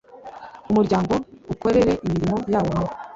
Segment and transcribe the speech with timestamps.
[0.71, 1.13] Umuryango
[1.53, 2.87] ukorere imirimo yawo mu